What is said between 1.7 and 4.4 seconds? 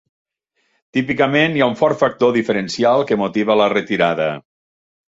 un fort factor diferencial que motiva la retirada.